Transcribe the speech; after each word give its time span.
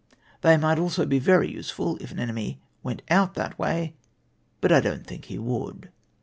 They 0.41 0.57
might 0.57 0.79
also 0.79 1.07
he 1.07 1.19
very 1.19 1.47
useful 1.51 1.95
if 1.97 2.11
an 2.11 2.17
enemy 2.17 2.59
went 2.81 3.03
out 3.11 3.35
that 3.35 3.55
ivay, 3.59 3.93
but 4.59 4.71
I 4.71 4.79
dont 4.79 5.03
tliinh 5.05 5.25
he 5.25 5.35
u 5.35 5.55
ould 5.67 5.89